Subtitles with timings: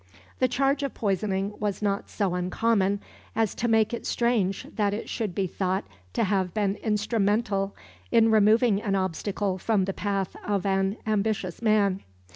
[0.39, 3.01] The charge of poisoning was not so uncommon
[3.35, 7.75] as to make it strange that it should be thought to have been instrumental
[8.11, 12.01] in removing an obstacle from the path of an ambitious man.